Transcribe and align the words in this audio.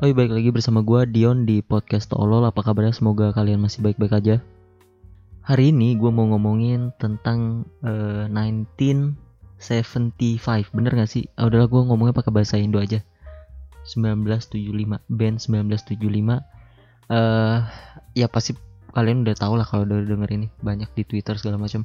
Oh 0.00 0.08
iya 0.08 0.16
balik 0.16 0.32
lagi 0.32 0.48
bersama 0.48 0.80
gua 0.80 1.04
Dion 1.04 1.44
di 1.44 1.60
podcast 1.60 2.08
Tolol. 2.08 2.48
Apa 2.48 2.64
kabarnya? 2.64 2.96
Semoga 2.96 3.36
kalian 3.36 3.60
masih 3.60 3.84
baik-baik 3.84 4.16
aja. 4.16 4.40
Hari 5.44 5.76
ini 5.76 5.92
gua 5.92 6.08
mau 6.08 6.24
ngomongin 6.24 6.88
tentang 6.96 7.68
eh, 7.84 8.24
1975 8.32 9.60
Bener 10.72 10.92
gak 10.96 11.04
sih? 11.04 11.28
Ah, 11.36 11.52
udahlah 11.52 11.68
gua 11.68 11.84
ngomongnya 11.84 12.16
pakai 12.16 12.32
bahasa 12.32 12.56
Indo 12.56 12.80
aja. 12.80 13.04
1975 13.84 15.04
Band 15.04 15.36
1975 15.36 15.92
eh 17.12 17.60
Ya 18.16 18.24
pasti 18.32 18.56
kalian 18.96 19.28
udah 19.28 19.36
tau 19.36 19.52
lah 19.52 19.68
kalau 19.68 19.84
udah 19.84 20.00
denger 20.00 20.32
ini. 20.32 20.48
Banyak 20.64 20.96
di 20.96 21.04
Twitter 21.04 21.36
segala 21.36 21.60
macam 21.60 21.84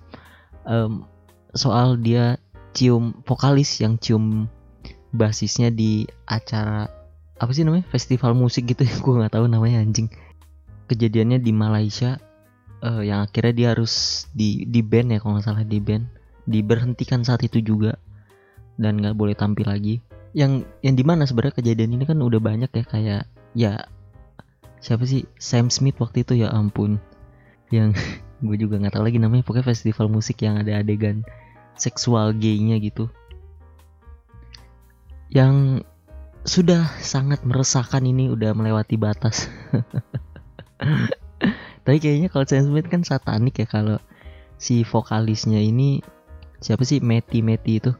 Em, 0.63 1.03
Soal 1.51 1.99
dia 1.99 2.39
cium 2.71 3.11
vokalis 3.27 3.83
yang 3.83 3.99
cium 3.99 4.47
basisnya 5.11 5.67
di 5.67 6.07
acara 6.31 7.03
apa 7.35 7.51
sih 7.51 7.67
namanya? 7.67 7.85
Festival 7.91 8.31
musik 8.35 8.71
gitu 8.71 8.87
ya 8.87 8.95
gue 9.03 9.13
nggak 9.19 9.33
tahu 9.35 9.45
namanya 9.51 9.83
anjing. 9.83 10.07
Kejadiannya 10.87 11.41
di 11.41 11.51
Malaysia 11.51 12.21
eh, 12.83 13.01
yang 13.09 13.25
akhirnya 13.25 13.53
dia 13.53 13.67
harus 13.75 14.25
di 14.31 14.63
di 14.69 14.79
band 14.85 15.15
ya 15.15 15.17
kalau 15.19 15.37
nggak 15.37 15.45
salah 15.45 15.65
di 15.65 15.79
band 15.81 16.05
diberhentikan 16.45 17.25
saat 17.25 17.41
itu 17.41 17.59
juga 17.59 17.97
dan 18.77 19.01
nggak 19.01 19.17
boleh 19.17 19.35
tampil 19.35 19.67
lagi. 19.67 19.99
Yang 20.35 20.67
yang 20.83 20.95
di 20.95 21.03
mana 21.03 21.23
sebenarnya 21.27 21.59
kejadian 21.63 21.95
ini 21.95 22.03
kan 22.07 22.19
udah 22.19 22.39
banyak 22.39 22.71
ya 22.71 22.83
kayak 22.85 23.23
ya 23.55 23.73
siapa 24.79 25.03
sih? 25.07 25.25
Sam 25.41 25.73
Smith 25.73 25.99
waktu 25.99 26.23
itu 26.23 26.39
ya 26.39 26.53
ampun. 26.53 27.01
Yang 27.73 27.99
gue 28.45 28.55
juga 28.59 28.79
nggak 28.79 28.95
tahu 28.95 29.03
lagi 29.03 29.19
namanya 29.19 29.43
pokoknya 29.43 29.67
festival 29.67 30.07
musik 30.07 30.39
yang 30.43 30.61
ada 30.61 30.79
adegan 30.79 31.25
seksual 31.75 32.31
gaynya 32.37 32.79
gitu. 32.79 33.11
Yang 35.33 35.83
sudah 36.45 36.85
sangat 37.01 37.41
meresahkan 37.41 38.05
ini 38.05 38.29
udah 38.29 38.53
melewati 38.53 39.01
batas. 39.01 39.49
Tapi 41.85 41.97
kayaknya 41.97 42.29
kalau 42.29 42.45
Sam 42.45 42.69
Smith 42.69 42.89
kan 42.89 43.01
satanik 43.01 43.57
ya 43.57 43.67
kalau 43.69 43.97
si 44.61 44.85
vokalisnya 44.85 45.57
ini 45.57 46.05
siapa 46.61 46.85
sih? 46.85 47.01
Meti 47.01 47.41
Meti 47.41 47.81
itu. 47.81 47.91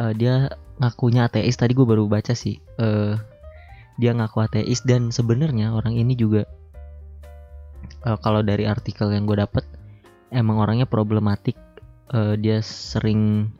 Eh, 0.00 0.12
dia 0.16 0.48
ngakunya 0.80 1.28
ateis. 1.28 1.60
Tadi 1.60 1.76
gue 1.76 1.84
baru 1.84 2.08
baca 2.08 2.32
sih. 2.32 2.56
Eh 2.80 3.14
dia 4.00 4.16
ngaku 4.16 4.48
ateis 4.48 4.80
dan 4.88 5.12
sebenarnya 5.12 5.76
orang 5.76 5.92
ini 5.92 6.16
juga 6.16 6.48
eh, 8.08 8.18
kalau 8.24 8.40
dari 8.40 8.64
artikel 8.64 9.12
yang 9.12 9.28
gue 9.28 9.36
dapet 9.36 9.68
emang 10.32 10.56
orangnya 10.56 10.88
problematik. 10.88 11.60
Eh, 12.12 12.36
dia 12.40 12.64
sering 12.64 13.52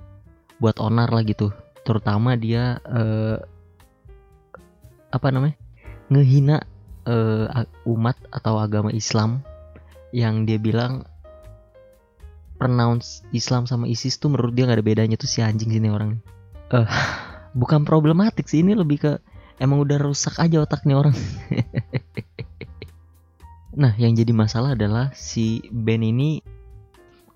buat 0.61 0.81
onar 0.81 1.13
lah 1.13 1.25
gitu. 1.25 1.53
Terutama 1.85 2.37
dia 2.41 2.81
eh, 2.89 3.37
apa 5.13 5.29
namanya 5.29 5.57
ngehina 6.09 6.65
eh, 7.07 7.47
a- 7.47 7.73
umat 7.87 8.17
atau 8.33 8.59
agama 8.59 8.91
Islam 8.91 9.45
yang 10.11 10.49
dia 10.49 10.57
bilang 10.57 11.05
pronounce 12.57 13.27
Islam 13.37 13.67
sama 13.69 13.87
ISIS 13.91 14.17
tuh 14.17 14.33
menurut 14.33 14.55
dia 14.57 14.65
nggak 14.67 14.79
ada 14.81 14.87
bedanya 14.87 15.17
tuh 15.19 15.29
si 15.29 15.45
anjing 15.45 15.73
sini 15.73 15.89
orang 15.93 16.19
eh 16.73 16.89
bukan 17.61 17.85
problematik 17.85 18.49
sih 18.49 18.65
ini 18.65 18.73
lebih 18.73 18.99
ke 19.03 19.13
emang 19.61 19.79
udah 19.85 19.99
rusak 20.03 20.41
aja 20.43 20.65
otaknya 20.65 20.99
orang. 20.99 21.15
Nah 23.73 23.97
yang 23.97 24.13
jadi 24.13 24.37
masalah 24.37 24.77
adalah 24.77 25.17
si 25.17 25.65
band 25.73 26.05
ini 26.05 26.45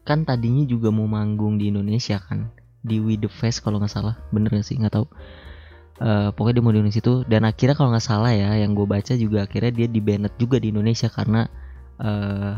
kan 0.04 0.28
tadinya 0.28 0.68
juga 0.68 0.92
mau 0.92 1.08
manggung 1.08 1.56
di 1.56 1.72
Indonesia 1.72 2.20
kan 2.20 2.52
di 2.84 3.00
We 3.00 3.16
The 3.16 3.32
Fest 3.32 3.64
kalau 3.64 3.80
nggak 3.80 3.88
salah 3.88 4.20
bener 4.36 4.52
gak 4.52 4.68
sih? 4.68 4.76
Nggak 4.76 5.00
tahu 5.00 5.06
Eh, 5.96 6.28
pokoknya 6.36 6.60
dia 6.60 6.64
mau 6.64 6.72
di 6.74 6.78
Indonesia 6.84 7.00
itu. 7.00 7.14
Dan 7.24 7.48
akhirnya 7.48 7.74
kalau 7.76 7.88
nggak 7.92 8.04
salah 8.04 8.32
ya 8.32 8.52
yang 8.60 8.76
gue 8.76 8.84
baca 8.84 9.12
juga 9.16 9.48
akhirnya 9.48 9.72
dia 9.72 9.86
di 9.88 10.00
banned 10.04 10.34
juga 10.36 10.60
di 10.60 10.68
Indonesia 10.68 11.08
karena 11.08 11.48
eh 11.96 12.54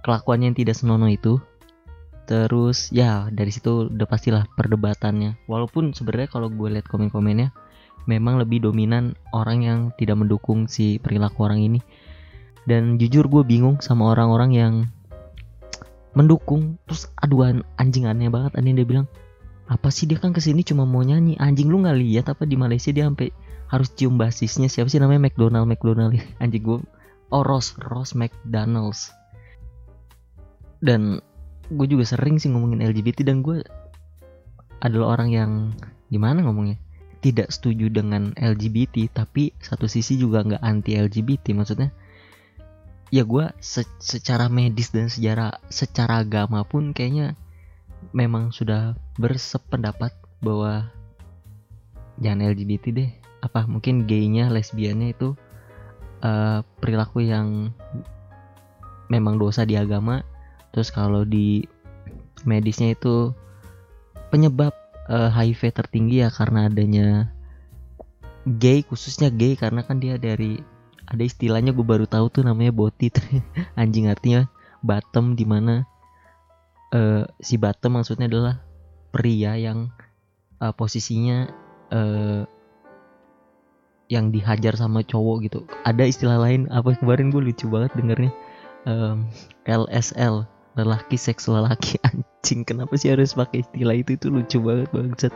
kelakuannya 0.00 0.52
yang 0.52 0.58
tidak 0.58 0.74
senonoh 0.80 1.10
itu. 1.12 1.36
Terus 2.28 2.92
ya 2.92 3.28
dari 3.32 3.52
situ 3.52 3.92
udah 3.92 4.08
pastilah 4.08 4.48
perdebatannya. 4.56 5.36
Walaupun 5.48 5.92
sebenarnya 5.92 6.28
kalau 6.32 6.48
gue 6.48 6.68
lihat 6.72 6.88
komen-komennya 6.88 7.52
memang 8.08 8.40
lebih 8.40 8.64
dominan 8.64 9.12
orang 9.36 9.58
yang 9.60 9.78
tidak 10.00 10.16
mendukung 10.16 10.64
si 10.68 10.96
perilaku 10.96 11.44
orang 11.44 11.60
ini. 11.60 11.80
Dan 12.64 12.96
jujur 13.00 13.28
gue 13.28 13.44
bingung 13.44 13.80
sama 13.84 14.12
orang-orang 14.12 14.50
yang 14.56 14.74
mendukung. 16.16 16.80
Terus 16.88 17.12
aduan 17.20 17.60
anjing 17.76 18.08
aneh 18.08 18.32
banget 18.32 18.56
aneh 18.56 18.72
dia 18.72 18.88
bilang 18.88 19.08
apa 19.68 19.88
sih 19.92 20.08
dia 20.08 20.16
kan 20.16 20.32
ke 20.32 20.40
sini 20.40 20.64
cuma 20.64 20.88
mau 20.88 21.04
nyanyi? 21.04 21.36
Anjing 21.36 21.68
lu 21.68 21.84
nggak 21.84 21.98
lihat 22.00 22.26
apa 22.32 22.48
di 22.48 22.56
Malaysia 22.56 22.88
dia 22.88 23.04
sampai 23.04 23.28
harus 23.68 23.92
cium 23.92 24.16
basisnya? 24.16 24.66
Siapa 24.72 24.88
sih 24.88 24.96
namanya? 24.96 25.28
McDonald 25.28 25.68
McDonald. 25.68 26.16
Anjing 26.42 26.64
gue 26.64 26.78
oh 27.28 27.42
Ross 27.44 27.76
Ross 27.92 28.16
McDonald's. 28.16 29.12
Dan 30.80 31.20
gue 31.68 31.86
juga 31.86 32.08
sering 32.08 32.40
sih 32.40 32.48
ngomongin 32.48 32.80
LGBT 32.80 33.28
dan 33.28 33.44
gue 33.44 33.60
adalah 34.80 35.20
orang 35.20 35.28
yang 35.28 35.50
gimana 36.08 36.40
ngomongnya? 36.40 36.80
Tidak 37.20 37.52
setuju 37.52 37.92
dengan 37.92 38.32
LGBT 38.40 39.10
tapi 39.12 39.52
satu 39.60 39.84
sisi 39.84 40.16
juga 40.16 40.40
nggak 40.48 40.62
anti 40.64 40.96
LGBT 40.96 41.52
maksudnya 41.52 41.90
ya 43.08 43.24
gue 43.24 43.44
se- 43.60 43.98
secara 44.00 44.52
medis 44.52 44.92
dan 44.92 45.08
secara 45.08 45.56
secara 45.72 46.20
agama 46.24 46.64
pun 46.64 46.92
kayaknya 46.92 47.32
memang 48.12 48.50
sudah 48.54 48.96
bersependapat 49.20 50.14
bahwa 50.40 50.88
jangan 52.18 52.50
LGBT 52.54 52.84
deh. 52.94 53.10
Apa 53.38 53.66
mungkin 53.70 54.06
gaynya 54.10 54.50
lesbiannya 54.50 55.14
itu 55.14 55.38
eh, 56.22 56.60
perilaku 56.82 57.22
yang 57.22 57.70
memang 59.10 59.38
dosa 59.38 59.62
di 59.62 59.78
agama. 59.78 60.22
Terus 60.74 60.92
kalau 60.92 61.24
di 61.24 61.64
medisnya 62.46 62.94
itu 62.94 63.32
penyebab 64.30 64.74
eh, 65.10 65.30
HIV 65.30 65.74
tertinggi 65.74 66.26
ya 66.26 66.30
karena 66.30 66.66
adanya 66.66 67.30
gay 68.46 68.82
khususnya 68.82 69.30
gay. 69.30 69.54
Karena 69.54 69.86
kan 69.86 70.02
dia 70.02 70.18
dari 70.18 70.58
ada 71.08 71.24
istilahnya 71.24 71.72
gue 71.72 71.86
baru 71.86 72.04
tahu 72.04 72.28
tuh 72.28 72.42
namanya 72.44 72.74
botit. 72.74 73.16
Anjing 73.80 74.10
artinya 74.12 74.50
bottom 74.84 75.34
di 75.34 75.48
eh, 76.92 77.24
si 77.40 77.60
bottom 77.60 78.00
maksudnya 78.00 78.28
adalah 78.28 78.62
pria 79.12 79.56
yang 79.56 79.92
eh, 80.60 80.74
posisinya 80.74 81.48
eh, 81.92 82.42
yang 84.08 84.32
dihajar 84.32 84.74
sama 84.74 85.04
cowok 85.04 85.36
gitu. 85.44 85.60
Ada 85.84 86.08
istilah 86.08 86.40
lain 86.40 86.66
apa 86.72 86.96
kemarin 86.96 87.28
gue 87.28 87.44
lucu 87.44 87.68
banget 87.68 87.92
dengernya. 87.94 88.32
Em, 88.88 89.28
LSL 89.68 90.48
lelaki 90.80 91.16
seks 91.20 91.44
lelaki 91.46 92.00
anjing. 92.08 92.64
Kenapa 92.64 92.96
sih 92.96 93.12
harus 93.12 93.36
pakai 93.36 93.62
istilah 93.68 93.96
itu? 93.96 94.16
Itu 94.16 94.32
lucu 94.32 94.58
banget 94.64 94.88
bangsat. 94.96 95.32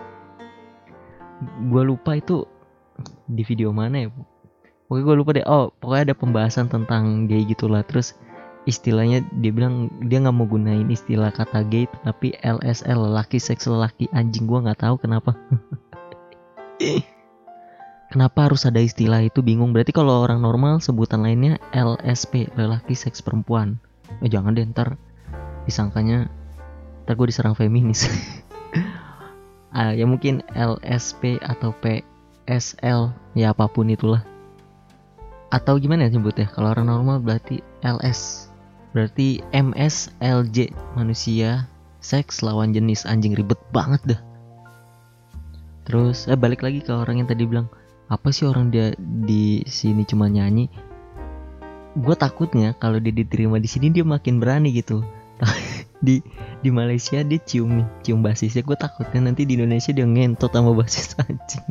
Gue 1.68 1.82
lupa 1.84 2.16
itu 2.16 2.48
di 3.28 3.44
video 3.44 3.70
mana 3.76 4.08
ya. 4.08 4.10
Pokoknya 4.88 5.04
gue 5.04 5.14
lupa 5.20 5.30
deh. 5.36 5.44
Oh 5.44 5.68
pokoknya 5.76 6.12
ada 6.12 6.16
pembahasan 6.16 6.66
tentang 6.72 7.28
gay 7.28 7.44
gitulah. 7.44 7.84
Terus 7.84 8.16
istilahnya 8.64 9.26
dia 9.42 9.50
bilang 9.50 9.90
dia 10.06 10.22
nggak 10.22 10.36
mau 10.36 10.46
gunain 10.46 10.86
istilah 10.86 11.34
kata 11.34 11.66
gay 11.66 11.90
tapi 12.06 12.34
LSL 12.42 13.10
lelaki 13.10 13.42
seks 13.42 13.66
lelaki. 13.66 14.06
Anjing 14.14 14.46
gua 14.46 14.62
nggak 14.62 14.86
tahu 14.86 14.96
kenapa. 15.00 15.34
Kenapa 18.12 18.44
harus 18.44 18.68
ada 18.68 18.76
istilah 18.76 19.24
itu? 19.24 19.40
Bingung. 19.40 19.72
Berarti 19.72 19.88
kalau 19.88 20.20
orang 20.20 20.44
normal 20.44 20.84
sebutan 20.84 21.24
lainnya 21.24 21.56
LSP 21.72 22.52
lelaki 22.60 22.92
seks 22.92 23.24
perempuan. 23.24 23.80
Eh 24.20 24.28
jangan 24.28 24.52
deh 24.52 24.68
ntar 24.68 25.00
disangkanya 25.64 26.28
ntar 27.08 27.16
gue 27.16 27.32
diserang 27.32 27.56
feminis. 27.56 28.04
Ah, 29.72 29.96
ya 29.96 30.04
mungkin 30.04 30.44
LSP 30.52 31.40
atau 31.40 31.72
PSL 31.80 33.08
ya 33.32 33.56
apa 33.56 33.64
pun 33.72 33.88
itulah. 33.88 34.20
Atau 35.48 35.80
gimana 35.80 36.04
ya 36.04 36.12
nyebutnya? 36.12 36.44
Kalau 36.52 36.76
orang 36.76 36.92
normal 36.92 37.24
berarti 37.24 37.64
LS 37.80 38.51
berarti 38.92 39.40
MSLJ 39.56 40.72
manusia 40.96 41.66
seks 42.02 42.44
lawan 42.44 42.76
jenis 42.76 43.08
anjing 43.08 43.32
ribet 43.32 43.58
banget 43.72 44.16
dah. 44.16 44.20
Terus 45.88 46.28
eh 46.30 46.38
balik 46.38 46.62
lagi 46.62 46.84
ke 46.84 46.92
orang 46.92 47.24
yang 47.24 47.28
tadi 47.28 47.48
bilang 47.48 47.66
apa 48.12 48.28
sih 48.28 48.44
orang 48.44 48.68
dia 48.68 48.92
di 48.98 49.64
sini 49.64 50.04
cuma 50.04 50.28
nyanyi? 50.28 50.68
Gue 51.96 52.16
takutnya 52.16 52.76
kalau 52.76 53.00
dia 53.00 53.12
diterima 53.12 53.56
di 53.56 53.68
sini 53.68 53.88
dia 53.88 54.04
makin 54.04 54.38
berani 54.38 54.74
gitu. 54.76 55.00
Di 56.02 56.18
di 56.66 56.70
Malaysia 56.74 57.22
dia 57.22 57.38
cium 57.38 57.86
cium 58.02 58.26
basisnya. 58.26 58.66
Gue 58.66 58.74
takutnya 58.74 59.30
nanti 59.30 59.46
di 59.46 59.54
Indonesia 59.54 59.94
dia 59.94 60.02
ngentot 60.02 60.50
sama 60.50 60.74
basis 60.74 61.14
anjing. 61.22 61.66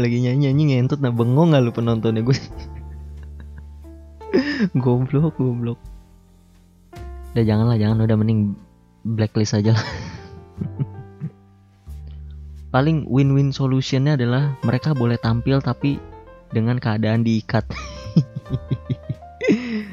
Lagi 0.00 0.16
nyanyi 0.24 0.48
nyanyi 0.48 0.62
ngentot 0.72 1.04
nah 1.04 1.12
bengong 1.12 1.52
gak 1.52 1.60
lu 1.60 1.72
penontonnya? 1.76 2.24
Gue 2.24 2.40
goblok 4.76 5.38
goblok. 5.38 5.80
Udah 7.32 7.44
janganlah 7.44 7.76
jangan. 7.80 8.04
Udah 8.04 8.16
mending 8.18 8.54
blacklist 9.02 9.56
aja 9.56 9.74
lah. 9.74 9.86
Paling 12.74 13.04
win-win 13.04 13.52
solutionnya 13.52 14.16
adalah 14.16 14.56
mereka 14.64 14.96
boleh 14.96 15.20
tampil 15.20 15.60
tapi 15.60 16.00
dengan 16.52 16.80
keadaan 16.80 17.24
diikat. 17.24 17.64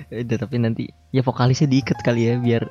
Tapi 0.10 0.56
nanti 0.57 0.89
ya 1.13 1.22
vokalisnya 1.22 1.69
diikat 1.69 2.01
kali 2.01 2.30
ya 2.30 2.42
biar 2.42 2.65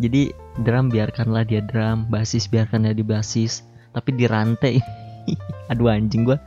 jadi 0.00 0.32
drum 0.60 0.88
biarkanlah 0.88 1.44
dia 1.44 1.60
drum 1.64 2.08
basis 2.08 2.48
biarkanlah 2.48 2.96
dia 2.96 3.04
basis 3.04 3.64
tapi 3.92 4.16
dirantai. 4.16 4.80
Aduh 5.70 5.92
anjing 5.92 6.24
gua. 6.24 6.40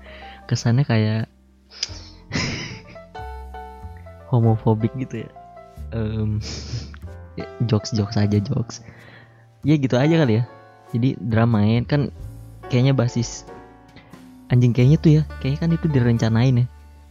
Kesannya 0.50 0.86
kayak 0.86 1.30
homofobik 4.30 4.92
gitu 4.98 5.26
ya. 5.26 5.30
Um, 5.94 6.42
jokes 7.70 7.94
jokes 7.94 8.18
aja 8.18 8.38
jokes. 8.42 8.82
Ya 9.66 9.76
gitu 9.78 9.96
aja 9.98 10.22
kali 10.22 10.42
ya. 10.42 10.44
Jadi 10.94 11.18
drum 11.20 11.52
main 11.52 11.84
kan 11.84 12.14
kayaknya 12.70 12.96
basis 12.96 13.46
anjing 14.54 14.74
kayaknya 14.78 14.98
tuh 15.02 15.12
ya 15.22 15.24
kayaknya 15.42 15.60
kan 15.60 15.72
itu 15.74 15.88
direncanain 15.90 16.56
ya. 16.64 16.66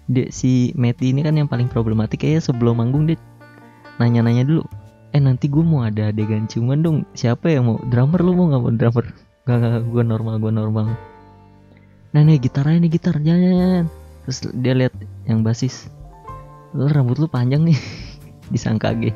Dia 0.05 0.27
si 0.29 0.71
Meti 0.77 1.11
ini 1.11 1.25
kan 1.25 1.35
yang 1.35 1.49
paling 1.49 1.67
problematik 1.67 2.23
kayaknya 2.23 2.43
sebelum 2.45 2.79
manggung 2.79 3.09
dia 3.09 3.19
nanya-nanya 3.97 4.43
dulu 4.43 4.67
eh 5.15 5.23
nanti 5.23 5.47
gue 5.47 5.63
mau 5.63 5.87
ada 5.87 6.11
adegan 6.11 6.51
ciuman 6.51 6.83
dong 6.83 7.07
siapa 7.15 7.47
yang 7.47 7.71
mau 7.71 7.79
drummer 7.87 8.19
lu 8.19 8.35
mau 8.35 8.51
nggak 8.51 8.63
mau 8.63 8.75
drummer? 8.75 9.07
Gak 9.47 9.57
gak 9.63 9.83
gue 9.87 10.03
normal 10.03 10.35
gue 10.43 10.53
normal. 10.53 10.87
Nah 12.11 12.21
nih 12.27 12.43
gitar 12.43 12.67
aja 12.67 12.79
nih 12.83 12.91
gitar 12.91 13.15
jangan, 13.23 13.55
jangan 13.55 13.87
terus 14.25 14.39
dia 14.57 14.73
lihat 14.75 14.95
yang 15.29 15.45
basis 15.45 15.87
lu 16.75 16.91
rambut 16.91 17.17
lu 17.23 17.31
panjang 17.31 17.63
nih. 17.63 17.79
Disangka 18.53 18.93
gay. 18.99 19.15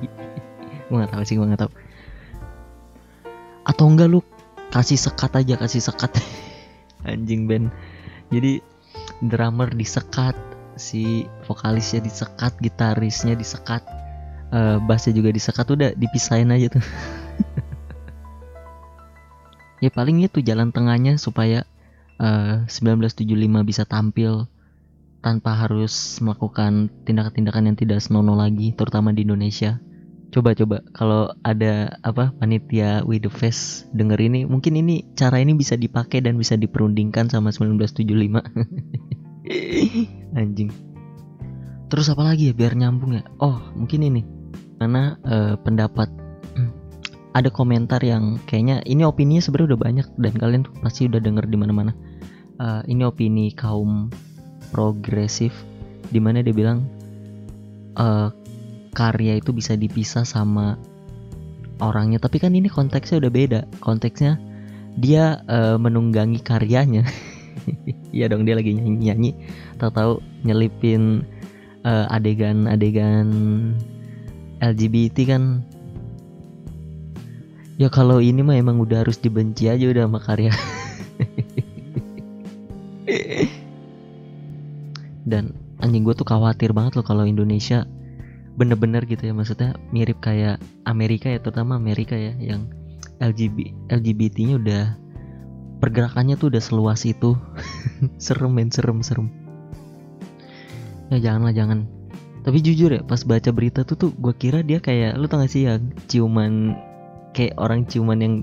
Gue 0.89 0.97
nggak 0.97 1.13
tahu 1.13 1.23
sih 1.27 1.37
gue 1.37 1.45
nggak 1.45 1.67
tahu. 1.67 1.73
Atau 3.67 3.85
enggak 3.91 4.09
lu 4.09 4.25
kasih 4.71 4.97
sekat 4.97 5.35
aja 5.37 5.59
kasih 5.59 5.83
sekat. 5.83 6.15
Anjing 7.11 7.51
band 7.51 7.69
jadi 8.29 8.61
drummer 9.25 9.73
disekat 9.73 10.37
si 10.79 11.27
vokalisnya 11.49 12.05
disekat 12.05 12.55
gitarisnya 12.61 13.35
disekat 13.35 13.83
uh, 14.55 14.79
bassnya 14.85 15.17
juga 15.17 15.35
disekat 15.35 15.67
udah 15.69 15.91
dipisahin 15.99 16.55
aja 16.55 16.79
tuh. 16.79 16.85
Ya 19.79 19.95
paling 19.95 20.27
itu 20.27 20.43
jalan 20.43 20.75
tengahnya 20.75 21.23
supaya 21.23 21.63
uh, 22.19 22.67
1975 22.67 23.31
bisa 23.63 23.87
tampil 23.87 24.51
tanpa 25.19 25.67
harus 25.67 26.23
melakukan 26.23 26.91
tindakan-tindakan 27.03 27.73
yang 27.73 27.79
tidak 27.79 27.99
senonoh 27.99 28.39
lagi 28.39 28.71
terutama 28.75 29.11
di 29.11 29.27
Indonesia. 29.27 29.83
Coba 30.29 30.53
coba 30.53 30.85
kalau 30.93 31.33
ada 31.41 31.97
apa 32.05 32.37
panitia 32.37 33.01
with 33.09 33.25
the 33.25 33.33
face 33.33 33.89
denger 33.97 34.21
ini 34.21 34.45
mungkin 34.45 34.77
ini 34.77 35.01
cara 35.17 35.41
ini 35.41 35.57
bisa 35.57 35.73
dipakai 35.73 36.21
dan 36.21 36.37
bisa 36.37 36.53
diperundingkan 36.53 37.33
sama 37.33 37.49
1975 37.49 38.37
anjing. 40.39 40.71
Terus 41.89 42.07
apa 42.13 42.23
lagi 42.29 42.53
ya 42.53 42.55
biar 42.55 42.77
nyambung 42.77 43.17
ya? 43.17 43.25
Oh 43.41 43.57
mungkin 43.73 44.05
ini. 44.05 44.23
Karena 44.77 45.17
uh, 45.25 45.57
pendapat. 45.65 46.13
Ada 47.39 47.49
komentar 47.49 48.05
yang 48.05 48.37
kayaknya 48.45 48.85
ini 48.85 49.09
opini 49.09 49.41
sebenarnya 49.41 49.75
udah 49.75 49.81
banyak 49.81 50.07
dan 50.21 50.33
kalian 50.37 50.63
pasti 50.85 51.09
udah 51.09 51.25
denger 51.25 51.49
di 51.49 51.57
mana-mana. 51.57 51.97
Uh, 52.61 52.85
ini 52.85 53.09
opini 53.09 53.49
kaum 53.57 54.13
progresif 54.71 55.53
di 56.09 56.21
mana 56.21 56.41
dia 56.41 56.55
bilang 56.55 56.85
uh, 57.97 58.33
karya 58.97 59.39
itu 59.39 59.53
bisa 59.53 59.77
dipisah 59.77 60.25
sama 60.25 60.77
orangnya. 61.79 62.19
Tapi 62.19 62.43
kan 62.43 62.55
ini 62.55 62.67
konteksnya 62.67 63.23
udah 63.23 63.33
beda. 63.33 63.61
Konteksnya 63.83 64.41
dia 64.99 65.43
uh, 65.47 65.77
menunggangi 65.77 66.41
karyanya. 66.43 67.05
Iya 68.09 68.33
dong 68.33 68.49
dia 68.49 68.57
lagi 68.57 68.73
nyanyi 68.73 69.13
nyanyi 69.13 69.31
tahu-tahu 69.77 70.25
nyelipin 70.41 71.29
adegan 71.85 72.65
adegan-adegan 72.65 73.29
LGBT 74.65 75.17
kan. 75.29 75.43
Ya 77.77 77.93
kalau 77.93 78.25
ini 78.25 78.41
mah 78.41 78.57
emang 78.57 78.81
udah 78.81 79.05
harus 79.05 79.21
dibenci 79.21 79.69
aja 79.69 79.85
udah 79.85 80.09
sama 80.09 80.19
karya 80.19 80.51
dan 85.29 85.55
anjing 85.85 86.03
gue 86.03 86.15
tuh 86.17 86.27
khawatir 86.27 86.75
banget 86.75 86.99
loh 86.99 87.07
kalau 87.07 87.29
Indonesia 87.29 87.85
bener-bener 88.59 89.07
gitu 89.07 89.31
ya 89.31 89.33
maksudnya 89.37 89.79
mirip 89.95 90.19
kayak 90.19 90.59
Amerika 90.83 91.31
ya 91.31 91.39
terutama 91.39 91.79
Amerika 91.79 92.19
ya 92.19 92.35
yang 92.43 92.67
LGBT 93.23 93.75
LGBT-nya 93.91 94.55
udah 94.59 94.85
pergerakannya 95.79 96.35
tuh 96.39 96.51
udah 96.55 96.63
seluas 96.63 97.07
itu. 97.07 97.39
Serem 98.23 98.55
men 98.55 98.71
serem 98.71 99.03
serem. 99.03 99.31
Ya 101.11 101.19
janganlah 101.19 101.55
jangan. 101.55 101.87
Tapi 102.47 102.63
jujur 102.63 102.95
ya 102.95 103.03
pas 103.03 103.23
baca 103.27 103.51
berita 103.51 103.83
tuh 103.83 103.97
tuh 103.99 104.11
gue 104.15 104.35
kira 104.39 104.63
dia 104.63 104.79
kayak 104.79 105.19
lu 105.19 105.27
tau 105.27 105.43
gak 105.43 105.51
sih 105.51 105.67
ya 105.67 105.83
ciuman 106.07 106.79
kayak 107.35 107.59
orang 107.59 107.85
ciuman 107.85 108.19
yang 108.23 108.35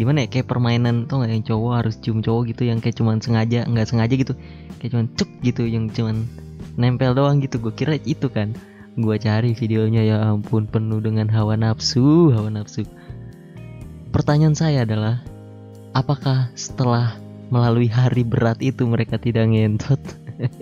gimana 0.00 0.24
ya 0.24 0.28
kayak 0.32 0.48
permainan 0.48 1.04
tuh 1.04 1.20
gak 1.20 1.32
yang 1.32 1.44
cowok 1.44 1.72
harus 1.84 1.94
cium 2.00 2.24
cowok 2.24 2.56
gitu 2.56 2.62
yang 2.64 2.80
kayak 2.80 2.96
cuman 2.96 3.20
sengaja 3.20 3.68
nggak 3.68 3.86
sengaja 3.88 4.14
gitu. 4.16 4.32
Kayak 4.80 4.90
cuman 4.96 5.06
cuk 5.14 5.30
gitu 5.44 5.62
yang 5.68 5.84
cuman 5.92 6.16
nempel 6.80 7.12
doang 7.12 7.44
gitu. 7.44 7.60
Gue 7.60 7.72
kira 7.76 8.00
itu 8.00 8.32
kan. 8.32 8.56
Gue 8.92 9.16
cari 9.16 9.56
videonya 9.56 10.04
ya 10.04 10.16
ampun 10.32 10.68
penuh 10.68 11.00
dengan 11.00 11.28
hawa 11.32 11.56
nafsu 11.56 12.32
hawa 12.32 12.52
nafsu. 12.52 12.84
Pertanyaan 14.12 14.56
saya 14.56 14.84
adalah 14.84 15.24
apakah 15.96 16.52
setelah 16.52 17.16
melalui 17.48 17.88
hari 17.88 18.24
berat 18.24 18.60
itu 18.60 18.84
mereka 18.88 19.16
tidak 19.16 19.48
ngentot? 19.48 20.00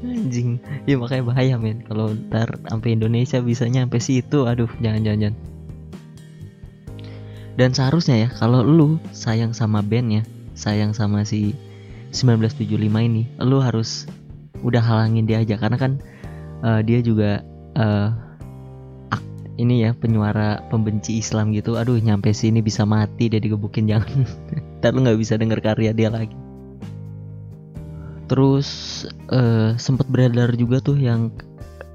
Anjing. 0.00 0.56
Ya 0.88 0.96
makanya 0.96 1.24
bahaya 1.28 1.60
men. 1.60 1.84
Kalau 1.84 2.12
ntar 2.12 2.56
sampai 2.64 2.96
Indonesia 2.96 3.40
bisanya 3.44 3.84
sampai 3.84 4.00
situ 4.00 4.48
aduh 4.48 4.72
jangan 4.80 5.04
jangan 5.04 5.20
jangan 5.28 5.36
dan 7.60 7.76
seharusnya 7.76 8.24
ya 8.24 8.28
kalau 8.32 8.64
lu 8.64 8.96
sayang 9.12 9.52
sama 9.52 9.84
band 9.84 10.08
ya 10.08 10.22
sayang 10.56 10.96
sama 10.96 11.28
si 11.28 11.52
1975 12.16 12.80
ini 12.80 13.28
lu 13.36 13.60
harus 13.60 14.08
udah 14.64 14.82
halangin 14.82 15.28
dia 15.28 15.42
aja. 15.44 15.56
Karena 15.56 15.76
kan 15.76 15.92
uh, 16.64 16.80
dia 16.84 17.00
juga 17.00 17.44
uh, 17.76 18.10
ini 19.60 19.84
ya 19.84 19.92
penyuara 19.92 20.64
pembenci 20.72 21.20
Islam 21.20 21.52
gitu. 21.52 21.76
Aduh 21.76 22.00
nyampe 22.00 22.32
sini 22.32 22.64
bisa 22.64 22.88
mati 22.88 23.28
dia 23.28 23.40
digebukin 23.40 23.88
jangan. 23.92 24.24
Ntar 24.80 24.96
lu 24.96 25.04
nggak 25.04 25.20
bisa 25.20 25.36
denger 25.36 25.60
karya 25.60 25.92
dia 25.92 26.08
lagi. 26.08 26.36
Terus 28.30 29.02
uh, 29.34 29.74
sempet 29.74 30.06
beredar 30.06 30.54
juga 30.54 30.78
tuh 30.78 30.96
yang 30.96 31.34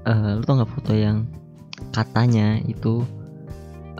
uh, 0.04 0.36
lu 0.36 0.44
tau 0.44 0.60
nggak 0.60 0.72
foto 0.72 0.92
yang 0.92 1.24
katanya 1.92 2.60
itu 2.68 3.04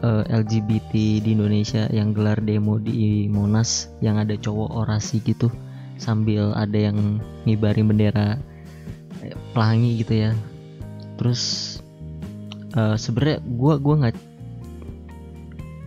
uh, 0.03 0.23
LGBT 0.27 1.23
di 1.23 1.29
Indonesia 1.33 1.89
yang 1.89 2.13
gelar 2.13 2.41
demo 2.41 2.77
di 2.77 3.25
Monas 3.29 3.89
yang 4.03 4.21
ada 4.21 4.37
cowok 4.37 4.85
orasi 4.85 5.21
gitu 5.25 5.49
sambil 5.97 6.53
ada 6.53 6.77
yang 6.77 7.17
ngibarin 7.49 7.89
bendera 7.89 8.37
pelangi 9.53 10.01
gitu 10.05 10.29
ya. 10.29 10.31
Terus 11.17 11.41
uh, 12.77 12.93
sebenarnya 12.93 13.41
gue 13.41 13.73
gua 13.81 13.95
nggak 14.05 14.15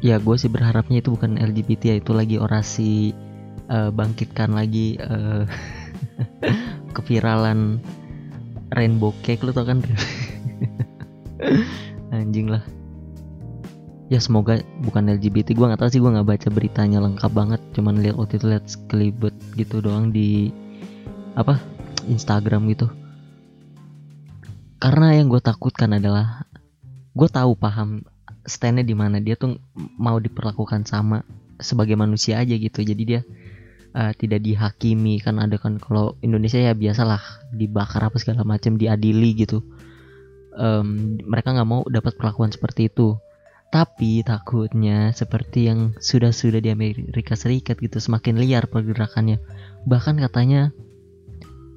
ya 0.00 0.17
gue 0.17 0.37
sih 0.40 0.49
berharapnya 0.50 1.05
itu 1.05 1.12
bukan 1.12 1.37
LGBT 1.38 1.95
ya 1.95 1.97
itu 2.00 2.12
lagi 2.17 2.37
orasi 2.40 3.12
uh, 3.71 3.93
bangkitkan 3.95 4.50
lagi 4.57 4.99
uh, 4.99 5.47
keviralan 6.97 7.79
rainbow 8.75 9.14
cake 9.23 9.45
lu 9.47 9.55
tau 9.55 9.67
kan? 9.69 9.85
Anjing 12.11 12.50
lah 12.50 12.80
ya 14.11 14.19
semoga 14.19 14.59
bukan 14.83 15.07
LGBT 15.07 15.55
gue 15.55 15.67
nggak 15.71 15.81
tahu 15.87 15.90
sih 15.95 16.02
gue 16.02 16.11
nggak 16.11 16.26
baca 16.26 16.49
beritanya 16.50 16.99
lengkap 16.99 17.31
banget. 17.31 17.62
Cuman 17.79 18.02
lihat 18.02 18.19
waktu 18.19 18.43
itu 18.43 18.47
lihat 18.50 18.67
kelibet 18.90 19.35
gitu 19.55 19.79
doang 19.79 20.11
di 20.11 20.50
apa 21.38 21.62
Instagram 22.11 22.67
gitu. 22.75 22.90
Karena 24.83 25.14
yang 25.14 25.31
gue 25.31 25.38
takutkan 25.38 25.95
adalah 25.95 26.43
gue 27.14 27.29
tahu 27.31 27.55
paham 27.55 28.02
standnya 28.43 28.83
di 28.83 28.99
mana. 28.99 29.23
Dia 29.23 29.38
tuh 29.38 29.62
mau 29.79 30.19
diperlakukan 30.19 30.90
sama 30.90 31.23
sebagai 31.62 31.95
manusia 31.95 32.43
aja 32.43 32.59
gitu. 32.59 32.83
Jadi 32.83 33.02
dia 33.07 33.23
uh, 33.95 34.11
tidak 34.19 34.43
dihakimi. 34.43 35.23
Kan 35.23 35.38
ada 35.38 35.55
kan 35.55 35.79
kalau 35.79 36.19
Indonesia 36.19 36.59
ya 36.59 36.75
biasalah 36.75 37.55
dibakar 37.55 38.11
apa 38.11 38.19
segala 38.19 38.43
macam 38.43 38.75
diadili 38.75 39.38
gitu. 39.38 39.62
Um, 40.50 41.14
mereka 41.31 41.55
nggak 41.55 41.69
mau 41.71 41.87
dapat 41.87 42.19
perlakuan 42.19 42.50
seperti 42.50 42.90
itu 42.90 43.14
tapi 43.71 44.27
takutnya 44.27 45.15
seperti 45.15 45.71
yang 45.71 45.95
sudah-sudah 46.03 46.59
di 46.59 46.75
Amerika 46.75 47.39
Serikat 47.39 47.79
gitu 47.79 48.03
semakin 48.03 48.43
liar 48.43 48.67
pergerakannya. 48.67 49.39
Bahkan 49.87 50.19
katanya 50.19 50.75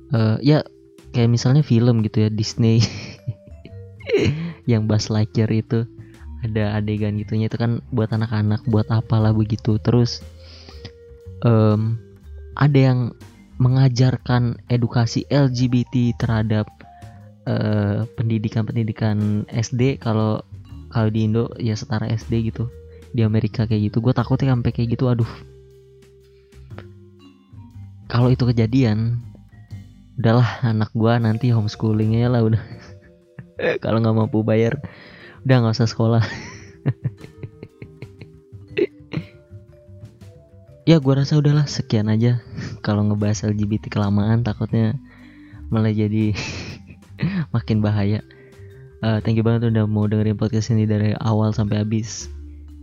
uh, 0.10 0.42
ya 0.42 0.66
kayak 1.14 1.30
misalnya 1.30 1.62
film 1.62 2.02
gitu 2.02 2.26
ya 2.26 2.30
Disney. 2.34 2.82
Yang 4.70 4.82
Buzz 4.90 5.06
Lightyear 5.14 5.52
itu 5.54 5.86
ada 6.44 6.76
adegan 6.76 7.16
gitunya 7.16 7.48
itu 7.48 7.56
kan 7.56 7.80
buat 7.94 8.12
anak-anak 8.12 8.66
buat 8.66 8.90
apalah 8.90 9.32
begitu. 9.32 9.78
Terus 9.80 10.26
em, 11.46 12.00
ada 12.58 12.80
yang 12.80 13.00
mengajarkan 13.60 14.60
edukasi 14.68 15.24
LGBT 15.30 16.16
terhadap 16.20 16.68
eh, 17.48 18.04
pendidikan-pendidikan 18.16 19.48
SD 19.52 20.00
kalau 20.04 20.44
kalau 20.94 21.10
di 21.10 21.26
Indo 21.26 21.50
ya 21.58 21.74
setara 21.74 22.06
SD 22.08 22.54
gitu. 22.54 22.70
Di 23.14 23.26
Amerika 23.26 23.66
kayak 23.66 23.90
gitu. 23.90 23.98
Gue 24.00 24.14
takutnya 24.14 24.54
sampai 24.54 24.70
kayak 24.70 24.94
gitu 24.94 25.10
aduh. 25.10 25.30
Kalau 28.14 28.30
itu 28.30 28.46
kejadian 28.46 29.18
udahlah 30.22 30.62
anak 30.62 30.94
gua 30.94 31.18
nanti 31.18 31.50
homeschoolingnya 31.50 32.30
lah 32.30 32.46
udah. 32.46 32.62
Kalau 33.84 33.98
nggak 33.98 34.14
mampu 34.14 34.46
bayar 34.46 34.78
udah 35.42 35.56
nggak 35.66 35.76
usah 35.76 35.90
sekolah. 35.90 36.24
Ya 40.84 41.00
gua 41.00 41.24
rasa 41.24 41.40
udahlah 41.40 41.64
sekian 41.64 42.12
aja. 42.12 42.44
Kalau 42.84 43.08
ngebahas 43.08 43.48
LGBT 43.48 43.88
kelamaan 43.88 44.44
takutnya 44.44 45.00
malah 45.72 45.96
jadi 45.96 46.36
makin 47.56 47.80
bahaya 47.80 48.20
Eh, 49.04 49.20
thank 49.28 49.36
you 49.36 49.44
banget 49.44 49.76
udah 49.76 49.84
mau 49.84 50.08
dengerin 50.08 50.40
podcast 50.40 50.72
ini 50.72 50.88
dari 50.88 51.12
awal 51.20 51.52
sampai 51.52 51.84
habis. 51.84 52.32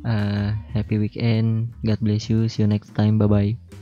Eh, 0.04 0.52
happy 0.76 1.00
weekend. 1.00 1.72
God 1.80 2.00
bless 2.04 2.28
you. 2.28 2.44
See 2.52 2.60
you 2.60 2.68
next 2.68 2.92
time. 2.92 3.16
Bye 3.16 3.28
bye 3.28 3.79